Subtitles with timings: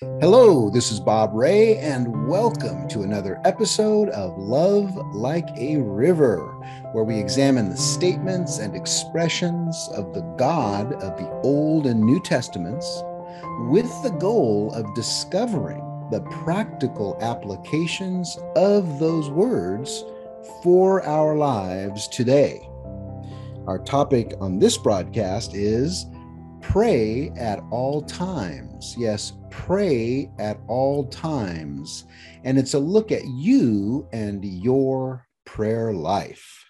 [0.00, 6.38] Hello, this is Bob Ray, and welcome to another episode of Love Like a River,
[6.92, 12.22] where we examine the statements and expressions of the God of the Old and New
[12.22, 13.02] Testaments
[13.70, 15.80] with the goal of discovering
[16.12, 20.04] the practical applications of those words
[20.62, 22.60] for our lives today.
[23.66, 26.06] Our topic on this broadcast is
[26.60, 28.94] pray at all times.
[28.96, 32.04] Yes, pray at all times.
[32.44, 36.64] And it's a look at you and your prayer life.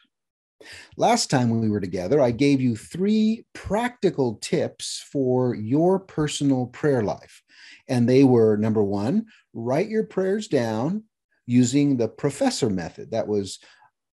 [0.96, 7.02] Last time we were together, I gave you three practical tips for your personal prayer
[7.02, 7.42] life.
[7.88, 11.04] And they were number one, write your prayers down
[11.46, 13.10] using the professor method.
[13.12, 13.58] That was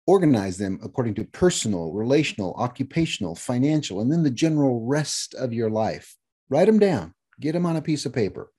[0.07, 5.69] organize them according to personal, relational, occupational, financial, and then the general rest of your
[5.69, 6.15] life.
[6.49, 8.51] Write them down, get them on a piece of paper.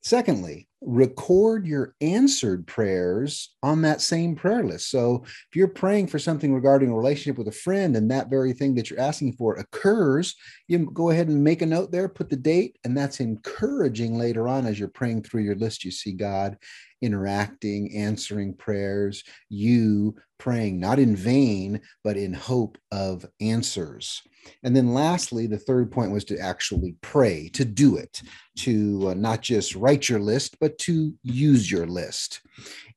[0.00, 4.90] Secondly, record your answered prayers on that same prayer list.
[4.90, 8.52] So if you're praying for something regarding a relationship with a friend and that very
[8.52, 10.36] thing that you're asking for occurs,
[10.68, 14.46] you go ahead and make a note there, put the date, and that's encouraging later
[14.46, 15.84] on as you're praying through your list.
[15.84, 16.56] You see God
[17.02, 24.22] interacting, answering prayers, you praying not in vain, but in hope of answers.
[24.62, 28.22] And then lastly, the third point was to actually pray, to do it,
[28.58, 32.40] to uh, not just write your list, but to use your list.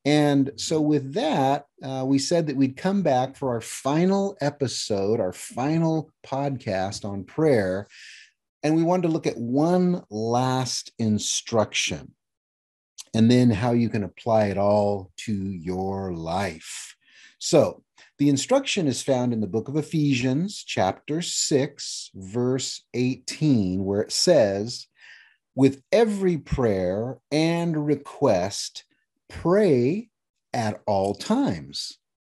[0.05, 5.19] And so, with that, uh, we said that we'd come back for our final episode,
[5.19, 7.87] our final podcast on prayer.
[8.63, 12.13] And we wanted to look at one last instruction
[13.13, 16.95] and then how you can apply it all to your life.
[17.39, 17.83] So,
[18.17, 24.11] the instruction is found in the book of Ephesians, chapter 6, verse 18, where it
[24.11, 24.85] says,
[25.55, 28.83] With every prayer and request,
[29.27, 30.09] pray
[30.53, 31.97] at all times.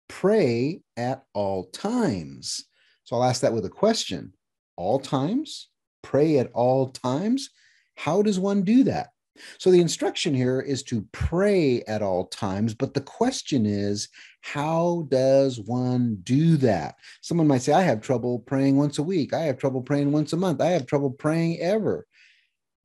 [0.08, 2.66] Pray at all times.
[3.03, 4.34] So I'll ask that with a question
[4.75, 5.69] All times?
[6.03, 7.50] Pray at all times?
[7.96, 9.09] How does one do that?
[9.58, 14.09] So the instruction here is to pray at all times, but the question is,
[14.42, 16.96] how does one do that?
[17.22, 19.34] Someone might say, I have trouble praying once a week.
[19.34, 20.62] I have trouble praying once a month.
[20.62, 22.06] I have trouble praying ever.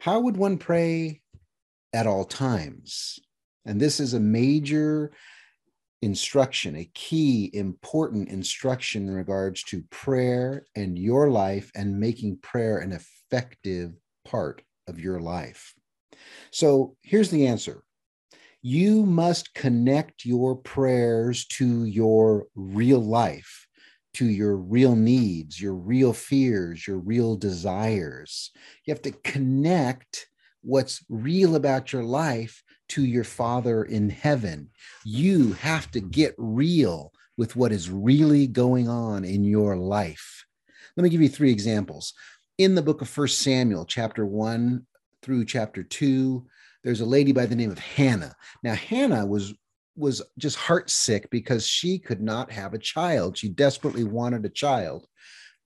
[0.00, 1.22] How would one pray
[1.92, 3.18] at all times?
[3.64, 5.12] And this is a major
[6.02, 12.78] instruction, a key important instruction in regards to prayer and your life and making prayer
[12.78, 13.92] an effective
[14.24, 15.74] part of your life.
[16.50, 17.82] So here's the answer
[18.62, 23.66] you must connect your prayers to your real life,
[24.14, 28.50] to your real needs, your real fears, your real desires.
[28.84, 30.26] You have to connect
[30.62, 34.70] what's real about your life to your Father in heaven.
[35.04, 40.44] You have to get real with what is really going on in your life.
[40.96, 42.14] Let me give you three examples.
[42.58, 44.86] In the book of First Samuel, chapter 1
[45.26, 46.46] through chapter 2,
[46.84, 48.36] there's a lady by the name of Hannah.
[48.62, 49.52] Now, Hannah was
[49.96, 53.36] was just heartsick because she could not have a child.
[53.36, 55.06] She desperately wanted a child.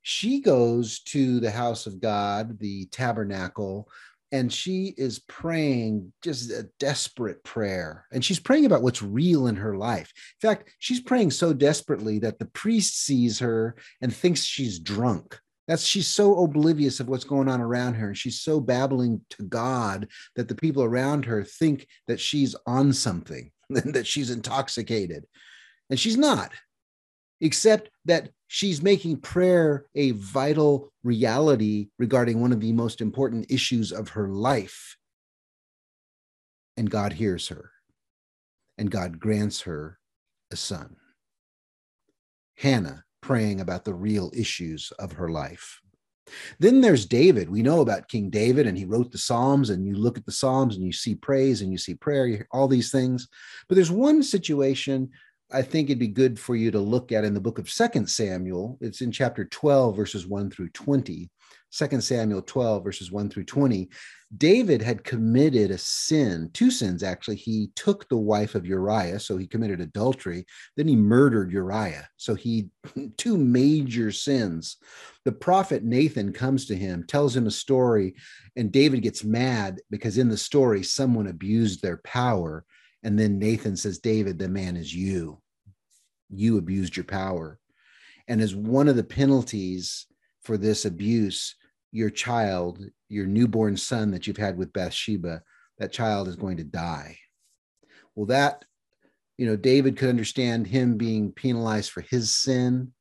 [0.03, 3.89] She goes to the house of God, the tabernacle,
[4.31, 8.07] and she is praying just a desperate prayer.
[8.13, 10.13] And she's praying about what's real in her life.
[10.41, 15.41] In fact, she's praying so desperately that the priest sees her and thinks she's drunk
[15.71, 19.45] that's she's so oblivious of what's going on around her and she's so babbling to
[19.45, 25.27] god that the people around her think that she's on something that she's intoxicated.
[25.89, 26.53] And she's not
[27.41, 33.93] except that she's making prayer a vital reality regarding one of the most important issues
[33.93, 34.97] of her life.
[36.77, 37.71] And god hears her
[38.77, 39.99] and god grants her
[40.51, 40.97] a son.
[42.57, 45.81] Hannah praying about the real issues of her life.
[46.59, 47.49] Then there's David.
[47.49, 50.33] We know about King David, and he wrote the Psalms, and you look at the
[50.33, 53.29] Psalms and you see praise and you see prayer, all these things.
[53.69, 55.11] But there's one situation
[55.53, 58.09] I think it'd be good for you to look at in the book of Second
[58.09, 58.79] Samuel.
[58.81, 61.29] It's in chapter 12, verses 1 through 20.
[61.73, 63.89] 2 Samuel 12, verses 1 through 20.
[64.37, 67.37] David had committed a sin, two sins actually.
[67.37, 70.47] He took the wife of Uriah, so he committed adultery.
[70.77, 72.09] Then he murdered Uriah.
[72.17, 72.69] So he,
[73.17, 74.77] two major sins.
[75.25, 78.15] The prophet Nathan comes to him, tells him a story,
[78.57, 82.65] and David gets mad because in the story, someone abused their power.
[83.03, 85.41] And then Nathan says, David, the man is you.
[86.29, 87.59] You abused your power.
[88.29, 90.07] And as one of the penalties
[90.43, 91.57] for this abuse,
[91.93, 95.43] your child, your newborn son that you've had with Bathsheba,
[95.79, 97.19] that child is going to die.
[98.15, 98.65] Well, that,
[99.39, 102.93] you know, David could understand him being penalized for his sin.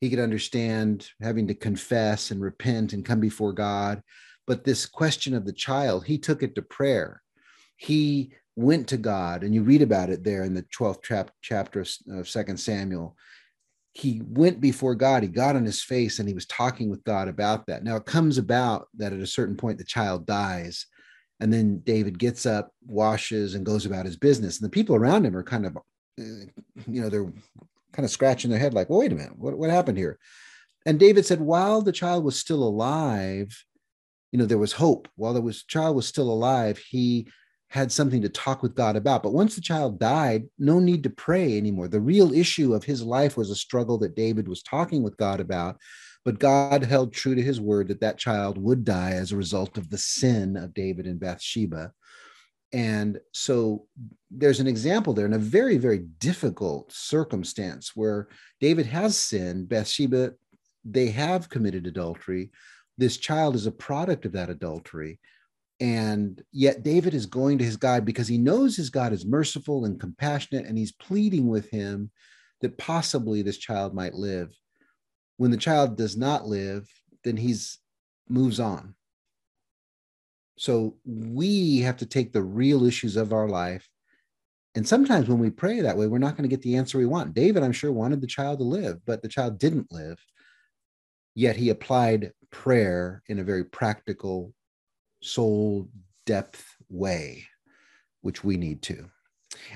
[0.00, 4.02] He could understand having to confess and repent and come before God.
[4.46, 7.22] But this question of the child, he took it to prayer.
[7.76, 11.84] He went to God, and you read about it there in the 12th chap- chapter
[12.10, 13.16] of Second Samuel.
[13.92, 17.28] He went before God, he got on his face, and he was talking with God
[17.28, 17.84] about that.
[17.84, 20.86] Now, it comes about that at a certain point, the child dies.
[21.40, 24.58] And then David gets up, washes, and goes about his business.
[24.58, 26.46] And the people around him are kind of, uh,
[26.86, 27.30] you know, they're
[27.92, 30.18] kind of scratching their head, like, well, wait a minute, what, what happened here?
[30.86, 33.64] And David said, while the child was still alive,
[34.32, 35.08] you know, there was hope.
[35.16, 37.28] While the child was still alive, he
[37.68, 39.22] had something to talk with God about.
[39.22, 41.88] But once the child died, no need to pray anymore.
[41.88, 45.40] The real issue of his life was a struggle that David was talking with God
[45.40, 45.78] about.
[46.24, 49.78] But God held true to his word that that child would die as a result
[49.78, 51.92] of the sin of David and Bathsheba.
[52.72, 53.86] And so
[54.30, 58.28] there's an example there in a very, very difficult circumstance where
[58.60, 60.32] David has sinned, Bathsheba,
[60.84, 62.50] they have committed adultery.
[62.98, 65.20] This child is a product of that adultery.
[65.78, 69.84] And yet David is going to his God because he knows his God is merciful
[69.84, 72.10] and compassionate, and he's pleading with him
[72.62, 74.54] that possibly this child might live.
[75.36, 76.88] When the child does not live,
[77.24, 77.78] then he's
[78.28, 78.94] moves on.
[80.58, 83.86] So we have to take the real issues of our life.
[84.74, 87.06] And sometimes when we pray that way, we're not going to get the answer we
[87.06, 87.34] want.
[87.34, 90.18] David, I'm sure, wanted the child to live, but the child didn't live.
[91.34, 94.54] Yet he applied prayer in a very practical
[95.22, 95.88] soul
[96.24, 97.44] depth way,
[98.22, 99.06] which we need to.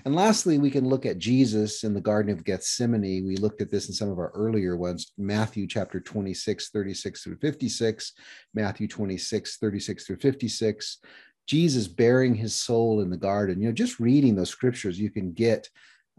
[0.04, 3.26] And lastly, we can look at Jesus in the Garden of Gethsemane.
[3.26, 7.36] We looked at this in some of our earlier ones Matthew chapter 26, 36 through
[7.36, 8.12] 56,
[8.54, 10.98] Matthew 26, 36 through 56.
[11.46, 13.60] Jesus baring his soul in the garden.
[13.60, 15.68] You know, just reading those scriptures, you can get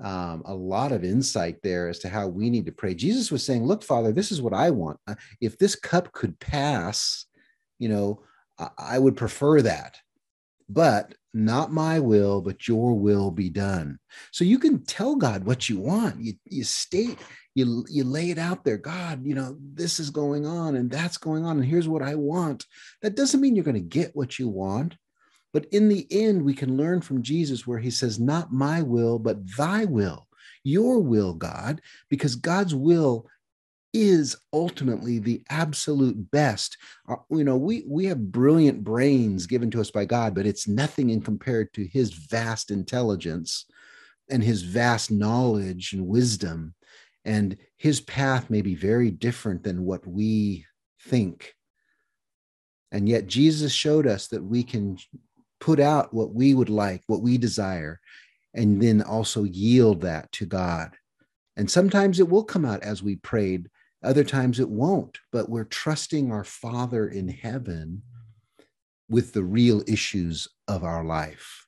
[0.03, 2.95] um, a lot of insight there as to how we need to pray.
[2.95, 4.99] Jesus was saying, Look, Father, this is what I want.
[5.07, 7.25] Uh, if this cup could pass,
[7.79, 8.23] you know,
[8.77, 9.97] I would prefer that.
[10.69, 13.99] But not my will, but your will be done.
[14.31, 16.21] So you can tell God what you want.
[16.21, 17.19] You, you state,
[17.55, 18.77] you, you lay it out there.
[18.77, 22.15] God, you know, this is going on and that's going on, and here's what I
[22.15, 22.65] want.
[23.01, 24.95] That doesn't mean you're going to get what you want.
[25.53, 29.19] But in the end, we can learn from Jesus where he says, Not my will,
[29.19, 30.27] but thy will,
[30.63, 33.27] your will, God, because God's will
[33.93, 36.77] is ultimately the absolute best.
[37.07, 40.67] Uh, you know, we we have brilliant brains given to us by God, but it's
[40.67, 43.65] nothing in compared to his vast intelligence
[44.29, 46.73] and his vast knowledge and wisdom.
[47.25, 50.65] And his path may be very different than what we
[51.03, 51.53] think.
[52.91, 54.97] And yet Jesus showed us that we can
[55.59, 57.99] put out what we would like, what we desire,
[58.53, 60.91] and then also yield that to God.
[61.55, 63.69] And sometimes it will come out as we prayed,
[64.03, 68.01] other times it won't, but we're trusting our Father in heaven
[69.09, 71.67] with the real issues of our life.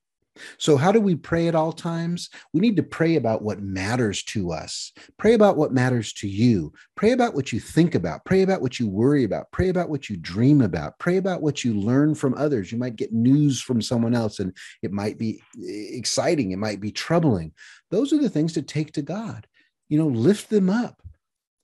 [0.58, 2.30] So, how do we pray at all times?
[2.54, 4.92] We need to pray about what matters to us.
[5.20, 6.74] Pray about what matters to you.
[6.96, 8.26] Pray about what you think about.
[8.26, 9.52] Pray about what you worry about.
[9.52, 10.98] Pray about what you dream about.
[10.98, 12.72] Pray about what you learn from others.
[12.72, 16.82] You might get news from someone else and it might be eh, exciting, it might
[16.82, 17.52] be troubling.
[17.92, 19.46] Those are the things to take to God.
[19.88, 21.04] You know, lift them up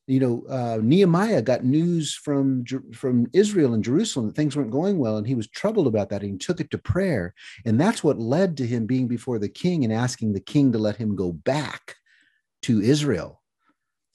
[0.10, 4.98] you know, uh, Nehemiah got news from from Israel and Jerusalem that things weren't going
[4.98, 6.24] well, and he was troubled about that.
[6.24, 9.48] And he took it to prayer, and that's what led to him being before the
[9.48, 11.96] king and asking the king to let him go back
[12.64, 13.44] to Israel.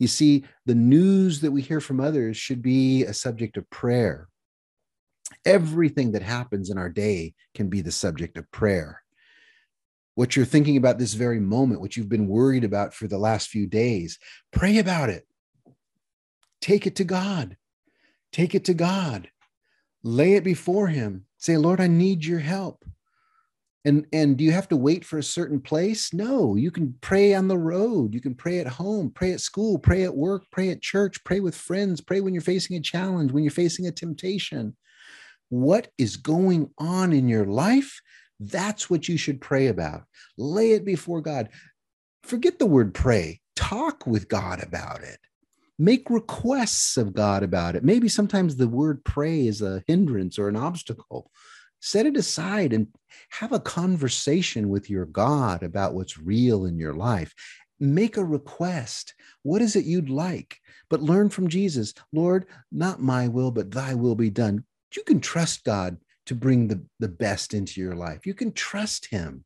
[0.01, 4.27] You see, the news that we hear from others should be a subject of prayer.
[5.45, 9.01] Everything that happens in our day can be the subject of prayer.
[10.17, 13.49] What you're thinking about this very moment, what you've been worried about for the last
[13.49, 14.19] few days,
[14.53, 15.25] pray about it
[16.65, 17.59] Take it to God.
[18.33, 19.29] Take it to God.
[20.03, 21.27] Lay it before Him.
[21.37, 22.87] Say, Lord, I need your help.
[23.85, 26.15] And, and do you have to wait for a certain place?
[26.15, 28.15] No, you can pray on the road.
[28.15, 31.39] You can pray at home, pray at school, pray at work, pray at church, pray
[31.39, 34.75] with friends, pray when you're facing a challenge, when you're facing a temptation.
[35.51, 38.01] What is going on in your life?
[38.41, 40.05] That's what you should pray about.
[40.39, 41.51] Lay it before God.
[42.23, 45.19] Forget the word pray, talk with God about it
[45.79, 47.85] make requests of God about it.
[47.85, 51.31] Maybe sometimes the word pray is a hindrance or an obstacle.
[51.81, 52.89] Set it aside and
[53.31, 57.35] have a conversation with your God about what's real in your life.
[57.81, 59.15] Make a request.
[59.43, 60.59] What is it you'd like?
[60.89, 64.65] But learn from Jesus Lord, not my will, but thy will be done.
[64.97, 68.27] You can trust God to bring the, the best into your life.
[68.27, 69.45] You can trust Him.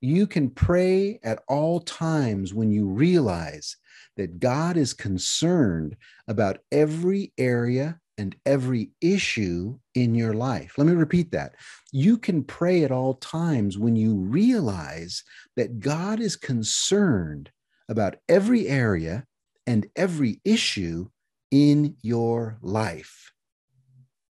[0.00, 3.76] You can pray at all times when you realize
[4.18, 5.96] that God is concerned
[6.26, 10.74] about every area and every issue in your life.
[10.76, 11.54] Let me repeat that.
[11.92, 15.22] You can pray at all times when you realize
[15.56, 17.50] that God is concerned
[17.88, 19.24] about every area
[19.66, 21.08] and every issue
[21.50, 23.32] in your life.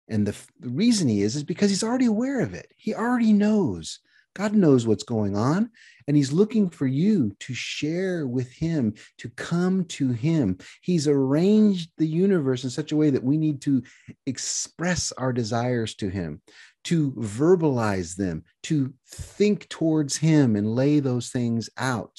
[0.07, 2.71] And the, the reason he is, is because he's already aware of it.
[2.77, 4.00] He already knows.
[4.33, 5.69] God knows what's going on,
[6.07, 10.57] and He's looking for you to share with Him, to come to Him.
[10.81, 13.83] He's arranged the universe in such a way that we need to
[14.25, 16.41] express our desires to Him,
[16.85, 22.17] to verbalize them, to think towards Him and lay those things out.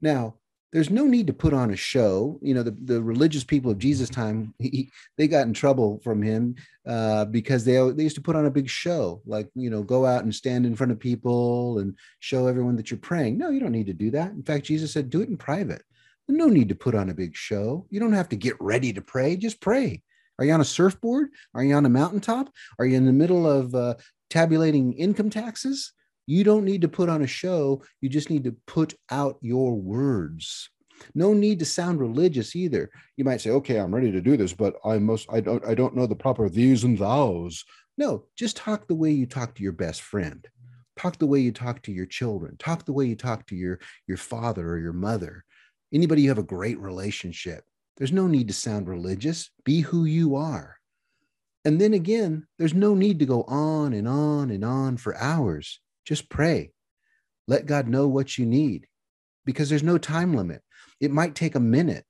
[0.00, 0.34] Now,
[0.72, 2.38] there's no need to put on a show.
[2.42, 6.20] You know, the, the religious people of Jesus' time, he, they got in trouble from
[6.22, 6.56] him
[6.86, 10.04] uh, because they, they used to put on a big show, like, you know, go
[10.04, 13.38] out and stand in front of people and show everyone that you're praying.
[13.38, 14.32] No, you don't need to do that.
[14.32, 15.82] In fact, Jesus said, do it in private.
[16.28, 17.86] No need to put on a big show.
[17.88, 19.36] You don't have to get ready to pray.
[19.36, 20.02] Just pray.
[20.38, 21.30] Are you on a surfboard?
[21.54, 22.50] Are you on a mountaintop?
[22.78, 23.94] Are you in the middle of uh,
[24.28, 25.92] tabulating income taxes?
[26.28, 27.82] You don't need to put on a show.
[28.02, 30.68] You just need to put out your words.
[31.14, 32.90] No need to sound religious either.
[33.16, 35.72] You might say, okay, I'm ready to do this, but I must, I don't, I
[35.72, 37.64] don't know the proper these and thous.
[37.96, 40.46] No, just talk the way you talk to your best friend.
[40.98, 42.58] Talk the way you talk to your children.
[42.58, 45.46] Talk the way you talk to your, your father or your mother.
[45.94, 47.64] Anybody you have a great relationship.
[47.96, 49.48] There's no need to sound religious.
[49.64, 50.76] Be who you are.
[51.64, 55.80] And then again, there's no need to go on and on and on for hours.
[56.08, 56.72] Just pray.
[57.46, 58.86] Let God know what you need
[59.44, 60.62] because there's no time limit.
[61.00, 62.06] It might take a minute,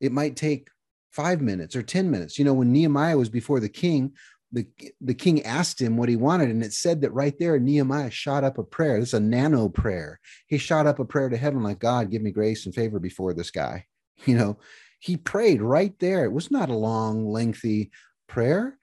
[0.00, 0.68] it might take
[1.12, 2.38] five minutes or 10 minutes.
[2.38, 4.14] You know, when Nehemiah was before the king,
[4.52, 4.66] the,
[5.02, 8.42] the king asked him what he wanted, and it said that right there, Nehemiah shot
[8.42, 8.98] up a prayer.
[8.98, 10.18] This is a nano prayer.
[10.46, 13.34] He shot up a prayer to heaven, like, God, give me grace and favor before
[13.34, 13.86] this guy.
[14.26, 14.58] You know,
[15.00, 16.24] he prayed right there.
[16.24, 17.90] It was not a long, lengthy
[18.26, 18.78] prayer,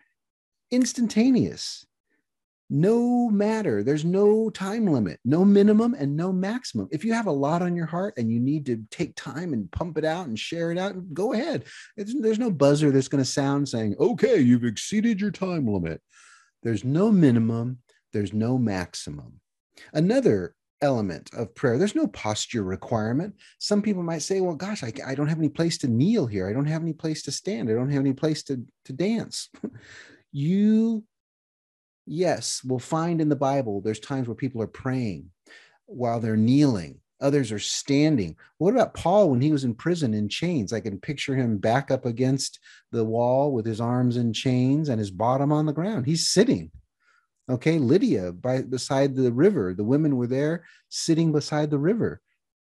[0.70, 1.88] instantaneous
[2.74, 3.84] no matter.
[3.84, 6.88] There's no time limit no minimum and no maximum.
[6.90, 9.70] If you have a lot on your heart and you need to take time and
[9.72, 11.66] pump it out and share it out go ahead.
[11.98, 16.02] It's, there's no buzzer that's going to sound saying okay you've exceeded your time limit.
[16.64, 17.80] There's no minimum
[18.14, 19.42] there's no maximum.
[19.94, 23.36] Another element of prayer there's no posture requirement.
[23.60, 26.48] Some people might say well gosh I, I don't have any place to kneel here.
[26.48, 27.70] I don't have any place to stand.
[27.70, 29.50] I don't have any place to, to dance.
[30.34, 31.04] You
[32.06, 35.30] yes, we'll find in the Bible there's times where people are praying
[35.86, 37.00] while they're kneeling.
[37.22, 38.36] Others are standing.
[38.58, 40.74] What about Paul when he was in prison in chains?
[40.74, 42.60] I can picture him back up against
[42.92, 46.08] the wall with his arms in chains and his bottom on the ground.
[46.08, 46.72] He's sitting.
[47.50, 49.74] Okay, Lydia by beside the river.
[49.74, 52.22] The women were there sitting beside the river.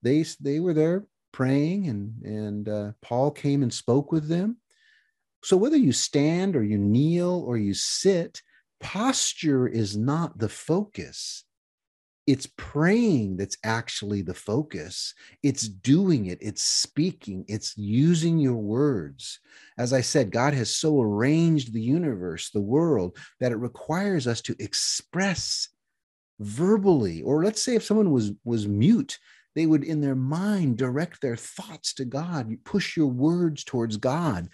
[0.03, 4.57] They they were there praying, and and uh, Paul came and spoke with them.
[5.43, 8.41] So whether you stand or you kneel or you sit,
[8.79, 11.43] posture is not the focus.
[12.27, 15.13] It's praying that's actually the focus.
[15.43, 19.39] It's doing it, it's speaking, it's using your words.
[19.77, 24.41] As I said, God has so arranged the universe, the world, that it requires us
[24.41, 25.69] to express
[26.39, 29.19] verbally or let's say if someone was was mute
[29.55, 33.95] they would in their mind direct their thoughts to god you push your words towards
[33.95, 34.49] god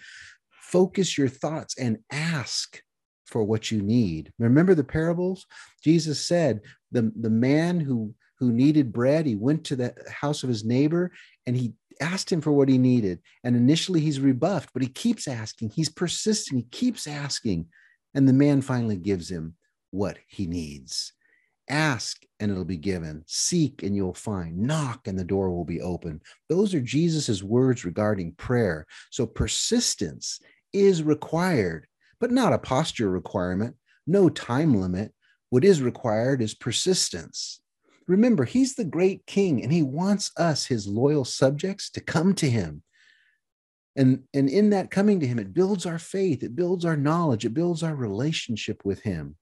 [0.48, 2.80] focus your thoughts and ask
[3.32, 4.30] for what you need.
[4.38, 5.46] Remember the parables?
[5.82, 6.60] Jesus said
[6.92, 11.10] the, the man who, who needed bread, he went to the house of his neighbor
[11.46, 13.20] and he asked him for what he needed.
[13.42, 15.70] And initially he's rebuffed, but he keeps asking.
[15.70, 16.58] He's persistent.
[16.58, 17.66] He keeps asking.
[18.14, 19.54] And the man finally gives him
[19.90, 21.14] what he needs.
[21.70, 23.24] Ask and it'll be given.
[23.26, 24.58] Seek and you'll find.
[24.58, 26.20] Knock and the door will be open.
[26.50, 28.86] Those are Jesus's words regarding prayer.
[29.10, 30.40] So persistence
[30.74, 31.86] is required
[32.22, 33.74] but not a posture requirement,
[34.06, 35.12] no time limit.
[35.50, 37.60] What is required is persistence.
[38.06, 42.48] Remember, he's the great king and he wants us, his loyal subjects, to come to
[42.48, 42.84] him.
[43.96, 47.44] And, and in that coming to him, it builds our faith, it builds our knowledge,
[47.44, 49.34] it builds our relationship with him.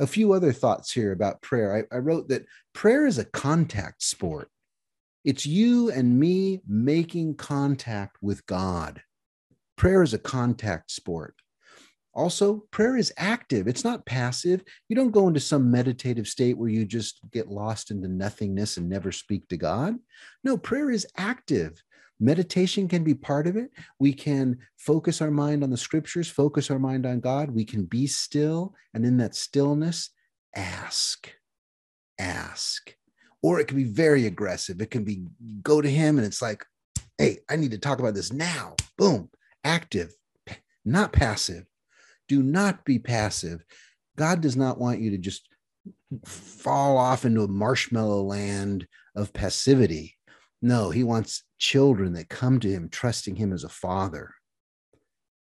[0.00, 1.86] A few other thoughts here about prayer.
[1.92, 4.50] I, I wrote that prayer is a contact sport.
[5.24, 9.02] It's you and me making contact with God.
[9.76, 11.36] Prayer is a contact sport
[12.12, 14.64] Also, prayer is active, it's not passive.
[14.88, 18.88] You don't go into some meditative state where you just get lost into nothingness and
[18.88, 19.96] never speak to God.
[20.42, 21.82] No, prayer is active.
[22.18, 23.70] Meditation can be part of it.
[23.98, 27.50] We can focus our mind on the scriptures, focus our mind on God.
[27.50, 30.10] We can be still, and in that stillness,
[30.54, 31.32] ask.
[32.18, 32.94] Ask.
[33.42, 34.82] Or it can be very aggressive.
[34.82, 35.24] It can be
[35.62, 36.62] go to Him and it's like,
[37.16, 38.74] hey, I need to talk about this now.
[38.98, 39.30] Boom,
[39.64, 40.12] active,
[40.84, 41.64] not passive.
[42.30, 43.64] Do not be passive.
[44.16, 45.48] God does not want you to just
[46.24, 50.16] fall off into a marshmallow land of passivity.
[50.62, 54.32] No, he wants children that come to him, trusting him as a father.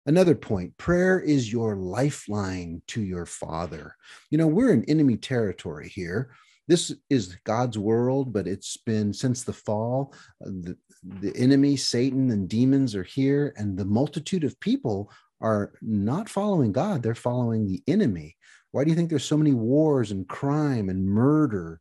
[0.06, 3.96] Another point prayer is your lifeline to your father.
[4.30, 6.30] You know, we're in enemy territory here.
[6.68, 12.30] This is God's world, but it's been since the fall, uh, the, the enemy, Satan,
[12.30, 17.66] and demons are here, and the multitude of people are not following God, they're following
[17.66, 18.36] the enemy.
[18.70, 21.80] Why do you think there's so many wars and crime and murder?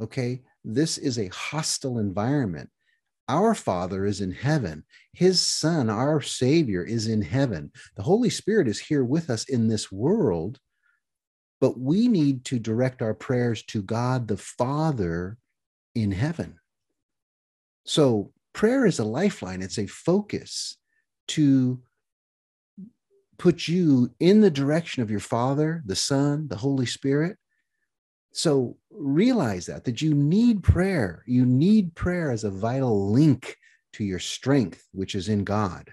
[0.00, 2.70] Okay, this is a hostile environment.
[3.28, 4.84] Our Father is in heaven.
[5.12, 7.72] His Son, our Savior, is in heaven.
[7.96, 10.58] The Holy Spirit is here with us in this world,
[11.60, 15.38] but we need to direct our prayers to God the Father
[15.94, 16.58] in heaven.
[17.84, 20.76] So, prayer is a lifeline, it's a focus
[21.28, 21.80] to
[23.42, 27.36] put you in the direction of your Father, the Son, the Holy Spirit.
[28.32, 31.24] So realize that that you need prayer.
[31.26, 33.56] You need prayer as a vital link
[33.94, 35.90] to your strength, which is in God.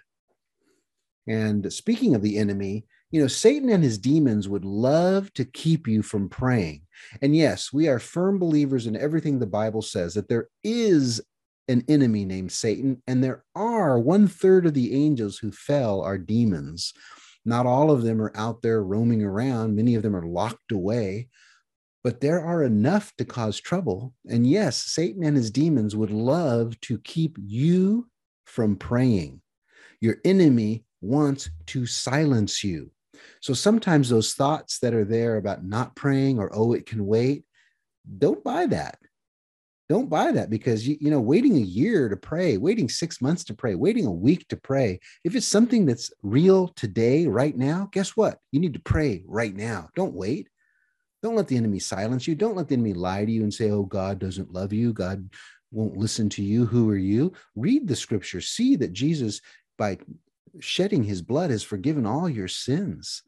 [1.25, 5.88] And speaking of the enemy, you know, Satan and his demons would love to keep
[5.88, 6.84] you from praying.
[7.24, 11.20] And yes, we are firm believers in everything the Bible says that there is
[11.68, 16.18] an enemy named Satan, and there are one third of the angels who fell are
[16.20, 16.94] demons.
[17.50, 21.27] Not all of them are out there roaming around, many of them are locked away
[22.03, 24.13] but there are enough to cause trouble.
[24.27, 28.08] And yes, Satan and his demons would love to keep you
[28.46, 29.41] from praying.
[30.00, 32.91] Your enemy wants to silence you.
[33.41, 37.44] So sometimes those thoughts that are there about not praying or, oh, it can wait,
[38.18, 38.98] don't buy that.
[39.89, 43.44] Don't buy that because you, you know, waiting a year to pray, waiting six months
[43.46, 45.00] to pray, waiting a week to pray.
[45.24, 48.37] If it's something that's real today, right now, guess what?
[48.51, 49.90] You need to pray right now.
[49.96, 50.48] Don't wait.
[51.24, 52.35] Don't let the enemy silence you.
[52.35, 54.94] Don't let the enemy lie to you and say, oh, God doesn't love you.
[54.94, 55.27] God
[55.72, 56.68] won't listen to you.
[56.68, 57.33] Who are you?
[57.55, 58.42] Read the scripture.
[58.42, 59.42] See that Jesus,
[59.77, 59.98] by
[60.59, 63.24] shedding his blood, has forgiven all your sins.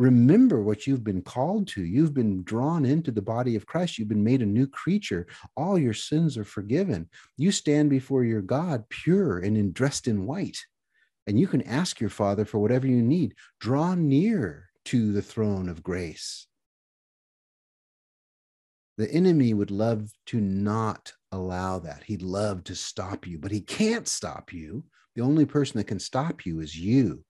[0.00, 1.84] Remember what you've been called to.
[1.84, 3.98] You've been drawn into the body of Christ.
[3.98, 5.26] You've been made a new creature.
[5.56, 7.08] All your sins are forgiven.
[7.36, 10.58] You stand before your God pure and in, dressed in white.
[11.26, 13.34] And you can ask your Father for whatever you need.
[13.60, 16.46] Draw near to the throne of grace
[19.00, 22.04] the enemy would love to not allow that.
[22.04, 24.84] He'd love to stop you, but he can't stop you.
[25.16, 27.24] The only person that can stop you is you.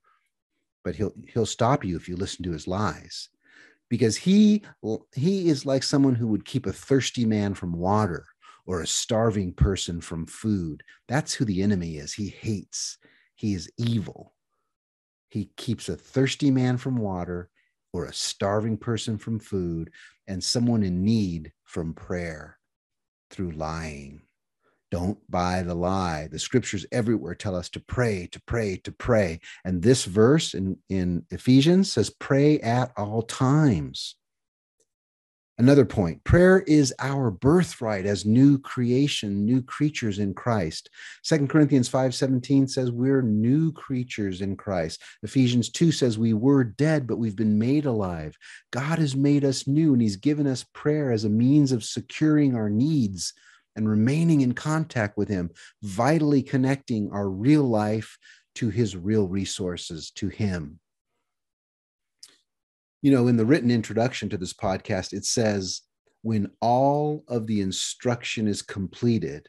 [0.85, 3.29] But he'll he'll stop you if you listen to his lies.
[3.88, 4.62] Because he
[5.14, 8.27] he is like someone who would keep a thirsty man from water
[8.66, 10.83] or a starving person from food.
[11.09, 12.12] That's who the enemy is.
[12.12, 12.99] He hates.
[13.35, 14.35] He is evil.
[15.29, 17.51] He keeps a thirsty man from water
[17.93, 19.90] or a starving person from food
[20.29, 22.59] and someone in need from prayer
[23.31, 24.23] through lying.
[24.90, 26.29] Don't buy the lie.
[26.31, 29.40] The scriptures everywhere tell us to pray, to pray, to pray.
[29.64, 34.16] And this verse in, in Ephesians says, pray at all times.
[35.61, 40.88] Another point prayer is our birthright as new creation, new creatures in Christ.
[41.22, 45.03] Second Corinthians 5 17 says we're new creatures in Christ.
[45.22, 48.38] Ephesians 2 says we were dead, but we've been made alive.
[48.70, 52.55] God has made us new, and He's given us prayer as a means of securing
[52.55, 53.35] our needs
[53.76, 55.50] and remaining in contact with Him,
[55.83, 58.16] vitally connecting our real life
[58.56, 60.80] to His real resources, to Him
[63.02, 65.83] you know, in the written introduction to this podcast, it says,
[66.22, 69.46] when all of the instruction is completed,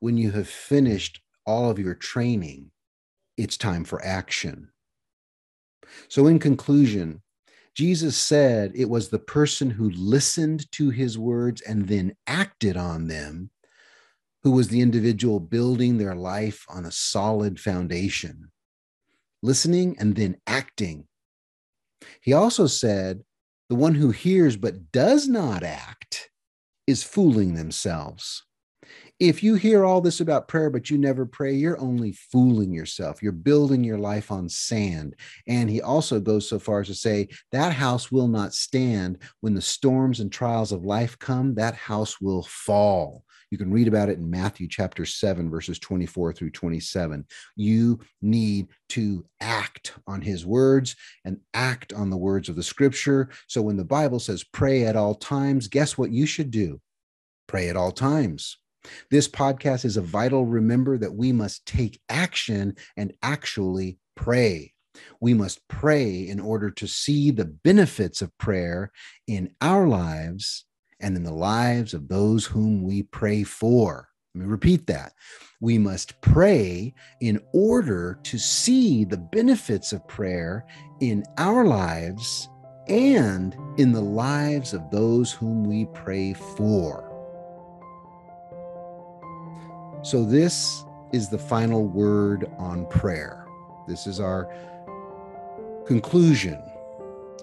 [0.00, 2.70] when you have finished all of your training,
[3.38, 4.68] it's time for action.
[6.08, 7.22] So, in conclusion,
[7.74, 13.08] Jesus said it was the person who listened to his words and then acted on
[13.08, 13.50] them
[14.42, 18.50] who was the individual building their life on a solid foundation.
[19.42, 21.06] Listening and then acting
[22.20, 23.22] he also said,
[23.68, 26.30] The one who hears but does not act
[26.86, 28.44] is fooling themselves.
[29.20, 33.22] If you hear all this about prayer, but you never pray, you're only fooling yourself.
[33.22, 35.14] You're building your life on sand.
[35.46, 39.54] And he also goes so far as to say that house will not stand when
[39.54, 43.24] the storms and trials of life come, that house will fall.
[43.52, 47.24] You can read about it in Matthew chapter 7, verses 24 through 27.
[47.54, 53.30] You need to act on his words and act on the words of the scripture.
[53.46, 56.80] So when the Bible says pray at all times, guess what you should do?
[57.46, 58.56] Pray at all times.
[59.10, 64.72] This podcast is a vital remember that we must take action and actually pray.
[65.20, 68.92] We must pray in order to see the benefits of prayer
[69.26, 70.66] in our lives
[71.00, 74.08] and in the lives of those whom we pray for.
[74.34, 75.12] Let me repeat that.
[75.60, 80.66] We must pray in order to see the benefits of prayer
[81.00, 82.48] in our lives
[82.88, 87.13] and in the lives of those whom we pray for.
[90.04, 93.46] So, this is the final word on prayer.
[93.88, 94.52] This is our
[95.86, 96.62] conclusion.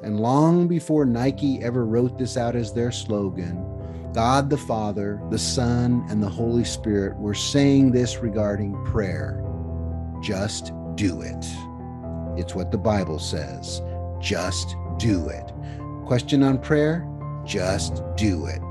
[0.04, 3.66] And long before Nike ever wrote this out as their slogan,
[4.14, 9.44] God the Father, the Son, and the Holy Spirit were saying this regarding prayer
[10.22, 11.46] just do it.
[12.40, 13.82] It's what the Bible says.
[14.20, 15.52] Just do it.
[16.06, 17.08] Question on prayer?
[17.44, 18.62] Just do it.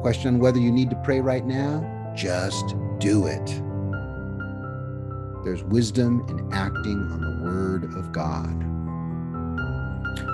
[0.00, 1.94] Question on whether you need to pray right now?
[2.18, 3.46] Just do it.
[5.44, 8.60] There's wisdom in acting on the Word of God.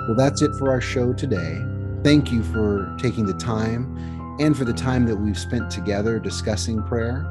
[0.07, 1.61] Well, that's it for our show today.
[2.03, 3.95] Thank you for taking the time
[4.39, 7.23] and for the time that we've spent together discussing prayer.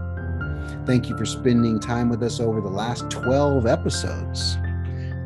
[0.86, 4.56] Thank you for spending time with us over the last 12 episodes.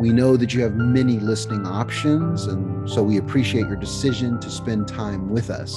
[0.00, 4.48] We know that you have many listening options, and so we appreciate your decision to
[4.48, 5.76] spend time with us.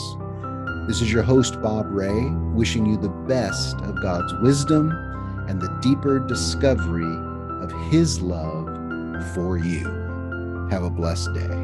[0.87, 4.89] This is your host, Bob Ray, wishing you the best of God's wisdom
[5.47, 7.15] and the deeper discovery
[7.63, 8.65] of His love
[9.35, 9.85] for you.
[10.71, 11.60] Have a blessed day.